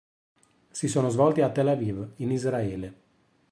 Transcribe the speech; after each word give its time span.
Si 0.71 0.87
sono 0.87 1.09
svolti 1.09 1.41
a 1.41 1.51
Tel 1.51 1.67
Aviv, 1.67 2.13
in 2.15 2.31
Israele. 2.31 2.93